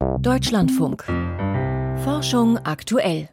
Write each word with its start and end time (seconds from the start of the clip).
Deutschlandfunk. 0.00 1.04
Forschung 2.04 2.56
aktuell. 2.58 3.28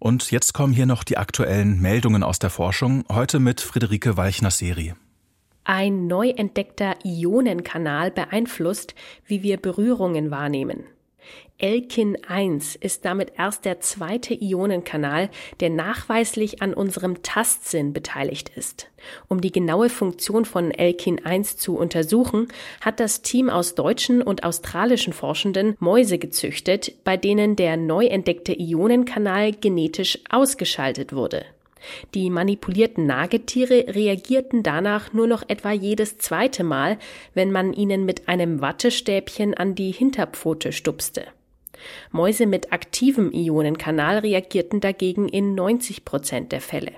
Und 0.00 0.32
jetzt 0.32 0.52
kommen 0.52 0.72
hier 0.72 0.86
noch 0.86 1.04
die 1.04 1.16
aktuellen 1.16 1.80
Meldungen 1.80 2.24
aus 2.24 2.40
der 2.40 2.50
Forschung, 2.50 3.04
heute 3.08 3.38
mit 3.38 3.60
Friederike 3.60 4.16
Weichner-Seri. 4.16 4.94
Ein 5.62 6.08
neu 6.08 6.30
entdeckter 6.30 6.96
Ionenkanal 7.04 8.10
beeinflusst, 8.10 8.96
wie 9.26 9.44
wir 9.44 9.58
Berührungen 9.58 10.32
wahrnehmen. 10.32 10.84
Elkin 11.58 12.18
1 12.26 12.74
ist 12.74 13.04
damit 13.04 13.34
erst 13.38 13.64
der 13.64 13.78
zweite 13.80 14.34
Ionenkanal, 14.34 15.30
der 15.60 15.70
nachweislich 15.70 16.60
an 16.60 16.74
unserem 16.74 17.22
Tastsinn 17.22 17.92
beteiligt 17.92 18.50
ist. 18.56 18.88
Um 19.28 19.40
die 19.40 19.52
genaue 19.52 19.88
Funktion 19.88 20.44
von 20.44 20.72
Elkin 20.72 21.24
1 21.24 21.58
zu 21.58 21.76
untersuchen, 21.76 22.48
hat 22.80 22.98
das 22.98 23.22
Team 23.22 23.48
aus 23.48 23.76
deutschen 23.76 24.22
und 24.22 24.42
australischen 24.42 25.12
Forschenden 25.12 25.76
Mäuse 25.78 26.18
gezüchtet, 26.18 27.04
bei 27.04 27.16
denen 27.16 27.54
der 27.54 27.76
neu 27.76 28.06
entdeckte 28.06 28.52
Ionenkanal 28.58 29.52
genetisch 29.52 30.18
ausgeschaltet 30.30 31.12
wurde. 31.12 31.44
Die 32.14 32.30
manipulierten 32.30 33.06
Nagetiere 33.06 33.86
reagierten 33.88 34.62
danach 34.62 35.12
nur 35.12 35.26
noch 35.26 35.42
etwa 35.48 35.72
jedes 35.72 36.18
zweite 36.18 36.64
Mal, 36.64 36.98
wenn 37.34 37.52
man 37.52 37.72
ihnen 37.72 38.04
mit 38.04 38.28
einem 38.28 38.60
Wattestäbchen 38.60 39.54
an 39.54 39.74
die 39.74 39.92
Hinterpfote 39.92 40.72
stupste. 40.72 41.24
Mäuse 42.10 42.46
mit 42.46 42.72
aktivem 42.72 43.32
Ionenkanal 43.32 44.18
reagierten 44.18 44.80
dagegen 44.80 45.28
in 45.28 45.54
90 45.54 46.04
Prozent 46.04 46.52
der 46.52 46.60
Fälle. 46.60 46.92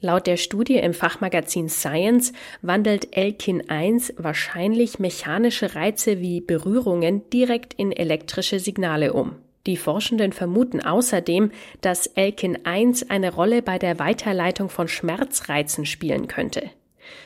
Laut 0.00 0.26
der 0.26 0.36
Studie 0.36 0.76
im 0.76 0.92
Fachmagazin 0.92 1.70
Science 1.70 2.34
wandelt 2.60 3.16
Elkin 3.16 3.70
1 3.70 4.14
wahrscheinlich 4.18 4.98
mechanische 4.98 5.74
Reize 5.74 6.20
wie 6.20 6.42
Berührungen 6.42 7.22
direkt 7.30 7.72
in 7.74 7.90
elektrische 7.90 8.60
Signale 8.60 9.14
um. 9.14 9.36
Die 9.66 9.76
Forschenden 9.76 10.32
vermuten 10.32 10.80
außerdem, 10.80 11.50
dass 11.80 12.06
Elkin 12.06 12.66
1 12.66 13.10
eine 13.10 13.32
Rolle 13.32 13.62
bei 13.62 13.78
der 13.78 13.98
Weiterleitung 13.98 14.68
von 14.68 14.88
Schmerzreizen 14.88 15.86
spielen 15.86 16.28
könnte. 16.28 16.70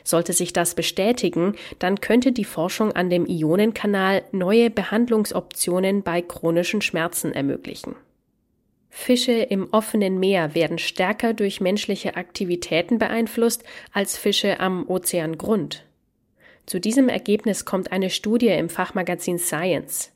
Sollte 0.04 0.32
sich 0.32 0.52
das 0.52 0.74
bestätigen, 0.74 1.54
dann 1.78 2.00
könnte 2.00 2.32
die 2.32 2.44
Forschung 2.44 2.92
an 2.92 3.10
dem 3.10 3.26
Ionenkanal 3.26 4.22
neue 4.32 4.70
Behandlungsoptionen 4.70 6.02
bei 6.02 6.22
chronischen 6.22 6.80
Schmerzen 6.80 7.32
ermöglichen. 7.32 7.94
Fische 8.90 9.32
im 9.32 9.68
offenen 9.72 10.18
Meer 10.18 10.54
werden 10.54 10.78
stärker 10.78 11.34
durch 11.34 11.60
menschliche 11.60 12.16
Aktivitäten 12.16 12.98
beeinflusst 12.98 13.62
als 13.92 14.16
Fische 14.16 14.60
am 14.60 14.88
Ozeangrund. 14.88 15.84
Zu 16.66 16.80
diesem 16.80 17.08
Ergebnis 17.08 17.64
kommt 17.64 17.92
eine 17.92 18.10
Studie 18.10 18.48
im 18.48 18.68
Fachmagazin 18.68 19.38
Science. 19.38 20.12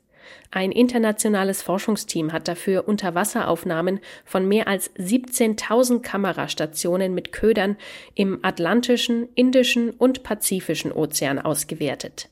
Ein 0.51 0.71
internationales 0.71 1.61
Forschungsteam 1.61 2.31
hat 2.31 2.47
dafür 2.47 2.87
Unterwasseraufnahmen 2.87 3.99
von 4.25 4.47
mehr 4.47 4.67
als 4.67 4.93
17.000 4.95 6.01
Kamerastationen 6.01 7.13
mit 7.13 7.31
Ködern 7.31 7.77
im 8.15 8.39
Atlantischen, 8.43 9.29
Indischen 9.35 9.91
und 9.91 10.23
Pazifischen 10.23 10.91
Ozean 10.91 11.39
ausgewertet. 11.39 12.29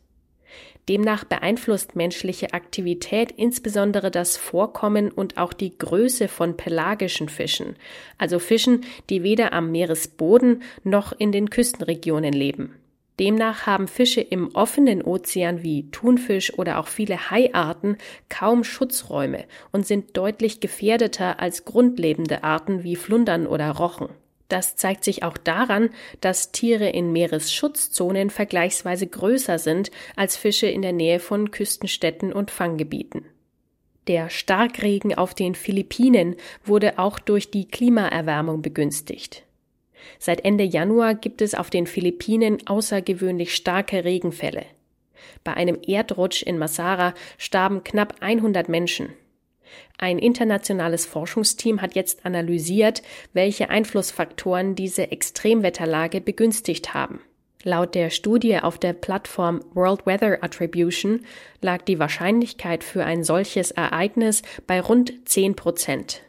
Demnach 0.90 1.24
beeinflusst 1.24 1.96
menschliche 1.96 2.54
Aktivität 2.54 3.32
insbesondere 3.32 4.10
das 4.10 4.36
Vorkommen 4.36 5.12
und 5.12 5.38
auch 5.38 5.54
die 5.54 5.78
Größe 5.78 6.28
von 6.28 6.58
pelagischen 6.58 7.30
Fischen, 7.30 7.76
also 8.18 8.40
Fischen, 8.40 8.82
die 9.10 9.22
weder 9.24 9.54
am 9.54 9.72
Meeresboden 9.72 10.64
noch 10.84 11.14
in 11.14 11.32
den 11.32 11.50
Küstenregionen 11.50 12.34
leben. 12.34 12.81
Demnach 13.22 13.68
haben 13.68 13.88
Fische 13.88 14.20
im 14.20 14.56
offenen 14.56 15.04
Ozean 15.04 15.62
wie 15.62 15.92
Thunfisch 15.92 16.58
oder 16.58 16.80
auch 16.80 16.88
viele 16.88 17.30
Haiarten 17.30 17.98
kaum 18.30 18.64
Schutzräume 18.64 19.46
und 19.72 19.86
sind 19.86 20.18
deutlich 20.18 20.60
gefährdeter 20.60 21.40
als 21.40 21.64
grundlebende 21.64 22.44
Arten 22.44 22.84
wie 22.84 22.96
Flundern 22.96 23.46
oder 23.46 23.70
Rochen. 23.70 24.10
Das 24.48 24.76
zeigt 24.76 25.04
sich 25.04 25.22
auch 25.22 25.38
daran, 25.38 25.92
dass 26.20 26.52
Tiere 26.52 26.90
in 26.90 27.12
Meeresschutzzonen 27.12 28.32
vergleichsweise 28.32 29.06
größer 29.06 29.60
sind 29.60 29.92
als 30.16 30.36
Fische 30.36 30.66
in 30.66 30.82
der 30.82 30.92
Nähe 30.92 31.20
von 31.20 31.52
Küstenstädten 31.52 32.34
und 32.34 32.50
Fanggebieten. 32.50 33.26
Der 34.08 34.32
Starkregen 34.32 35.16
auf 35.16 35.36
den 35.36 35.54
Philippinen 35.54 36.38
wurde 36.66 36.98
auch 36.98 37.20
durch 37.20 37.52
die 37.52 37.68
Klimaerwärmung 37.68 38.64
begünstigt. 38.64 39.46
Seit 40.20 40.46
Ende 40.46 40.64
Januar 40.64 41.16
gibt 41.16 41.42
es 41.42 41.56
auf 41.56 41.70
den 41.70 41.88
Philippinen 41.88 42.66
außergewöhnlich 42.68 43.56
starke 43.56 44.04
Regenfälle. 44.04 44.66
Bei 45.44 45.54
einem 45.54 45.80
Erdrutsch 45.86 46.44
in 46.44 46.58
Masara 46.58 47.14
starben 47.38 47.84
knapp 47.84 48.16
100 48.20 48.70
Menschen. 48.70 49.10
Ein 49.98 50.20
internationales 50.20 51.06
Forschungsteam 51.06 51.82
hat 51.82 51.96
jetzt 51.96 52.26
analysiert, 52.26 53.02
welche 53.34 53.70
Einflussfaktoren 53.70 54.76
diese 54.76 55.12
Extremwetterlage 55.12 56.22
begünstigt 56.22 56.94
haben. 56.94 57.22
Laut 57.64 57.94
der 57.94 58.10
Studie 58.10 58.58
auf 58.58 58.80
der 58.80 58.94
Plattform 58.94 59.62
World 59.74 60.08
Weather 60.08 60.44
Attribution 60.44 61.26
lag 61.62 61.84
die 61.84 62.00
Wahrscheinlichkeit 62.00 62.84
für 62.84 63.06
ein 63.06 63.24
solches 63.24 63.70
Ereignis 63.70 64.42
bei 64.66 64.82
rund 64.82 65.14
10 65.30 65.56
Prozent. 65.56 66.24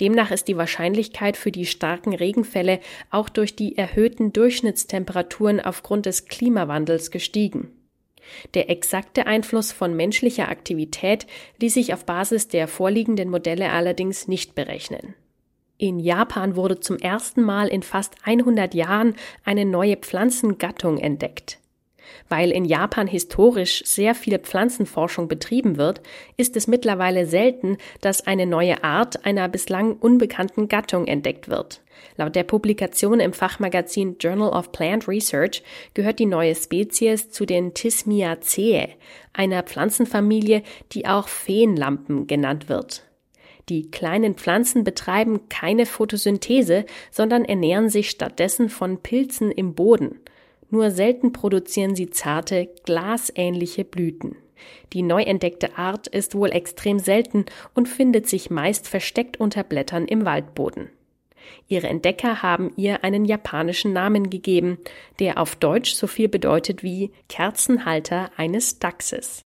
Demnach 0.00 0.30
ist 0.30 0.48
die 0.48 0.56
Wahrscheinlichkeit 0.56 1.36
für 1.36 1.52
die 1.52 1.66
starken 1.66 2.14
Regenfälle 2.14 2.80
auch 3.10 3.28
durch 3.28 3.56
die 3.56 3.76
erhöhten 3.76 4.32
Durchschnittstemperaturen 4.32 5.60
aufgrund 5.60 6.06
des 6.06 6.26
Klimawandels 6.26 7.10
gestiegen. 7.10 7.72
Der 8.54 8.70
exakte 8.70 9.26
Einfluss 9.26 9.72
von 9.72 9.96
menschlicher 9.96 10.48
Aktivität 10.48 11.26
ließ 11.60 11.74
sich 11.74 11.94
auf 11.94 12.04
Basis 12.04 12.48
der 12.48 12.68
vorliegenden 12.68 13.30
Modelle 13.30 13.70
allerdings 13.70 14.28
nicht 14.28 14.54
berechnen. 14.54 15.14
In 15.78 16.00
Japan 16.00 16.56
wurde 16.56 16.80
zum 16.80 16.98
ersten 16.98 17.42
Mal 17.42 17.68
in 17.68 17.82
fast 17.82 18.16
100 18.24 18.74
Jahren 18.74 19.14
eine 19.44 19.64
neue 19.64 19.96
Pflanzengattung 19.96 20.98
entdeckt. 20.98 21.58
Weil 22.28 22.50
in 22.50 22.64
Japan 22.64 23.06
historisch 23.06 23.82
sehr 23.84 24.14
viel 24.14 24.38
Pflanzenforschung 24.38 25.28
betrieben 25.28 25.76
wird, 25.76 26.00
ist 26.36 26.56
es 26.56 26.66
mittlerweile 26.66 27.26
selten, 27.26 27.78
dass 28.00 28.26
eine 28.26 28.46
neue 28.46 28.84
Art 28.84 29.24
einer 29.24 29.48
bislang 29.48 29.96
unbekannten 29.96 30.68
Gattung 30.68 31.06
entdeckt 31.06 31.48
wird. 31.48 31.82
Laut 32.16 32.36
der 32.36 32.44
Publikation 32.44 33.20
im 33.20 33.32
Fachmagazin 33.32 34.16
Journal 34.18 34.50
of 34.50 34.72
Plant 34.72 35.08
Research 35.08 35.62
gehört 35.94 36.18
die 36.18 36.26
neue 36.26 36.54
Spezies 36.54 37.30
zu 37.30 37.46
den 37.46 37.74
Thismiaceae, 37.74 38.88
einer 39.32 39.62
Pflanzenfamilie, 39.62 40.62
die 40.92 41.06
auch 41.06 41.28
Feenlampen 41.28 42.26
genannt 42.26 42.68
wird. 42.68 43.04
Die 43.68 43.90
kleinen 43.90 44.34
Pflanzen 44.34 44.82
betreiben 44.82 45.48
keine 45.48 45.84
Photosynthese, 45.84 46.86
sondern 47.10 47.44
ernähren 47.44 47.90
sich 47.90 48.10
stattdessen 48.10 48.70
von 48.70 49.02
Pilzen 49.02 49.50
im 49.50 49.74
Boden. 49.74 50.20
Nur 50.70 50.90
selten 50.90 51.32
produzieren 51.32 51.94
sie 51.94 52.10
zarte, 52.10 52.68
glasähnliche 52.84 53.84
Blüten. 53.84 54.36
Die 54.92 55.02
neu 55.02 55.22
entdeckte 55.22 55.78
Art 55.78 56.08
ist 56.08 56.34
wohl 56.34 56.50
extrem 56.50 56.98
selten 56.98 57.46
und 57.74 57.88
findet 57.88 58.28
sich 58.28 58.50
meist 58.50 58.88
versteckt 58.88 59.38
unter 59.38 59.62
Blättern 59.62 60.06
im 60.06 60.24
Waldboden. 60.24 60.90
Ihre 61.68 61.88
Entdecker 61.88 62.42
haben 62.42 62.72
ihr 62.76 63.04
einen 63.04 63.24
japanischen 63.24 63.92
Namen 63.92 64.28
gegeben, 64.28 64.78
der 65.18 65.38
auf 65.38 65.56
Deutsch 65.56 65.94
so 65.94 66.06
viel 66.06 66.28
bedeutet 66.28 66.82
wie 66.82 67.12
Kerzenhalter 67.28 68.30
eines 68.36 68.78
Dachses. 68.78 69.42